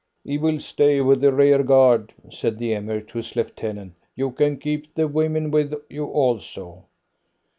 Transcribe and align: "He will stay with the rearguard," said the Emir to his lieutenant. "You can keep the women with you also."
"He 0.23 0.39
will 0.39 0.59
stay 0.59 0.99
with 1.01 1.21
the 1.21 1.31
rearguard," 1.31 2.11
said 2.31 2.57
the 2.57 2.73
Emir 2.73 3.01
to 3.01 3.19
his 3.19 3.35
lieutenant. 3.35 3.93
"You 4.15 4.31
can 4.31 4.57
keep 4.57 4.95
the 4.95 5.07
women 5.07 5.51
with 5.51 5.75
you 5.91 6.05
also." 6.07 6.85